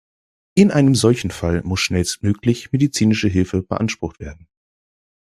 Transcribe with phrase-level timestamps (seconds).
[0.55, 4.47] In einem solchen Fall muss schnellstmöglich medizinische Hilfe beansprucht werden.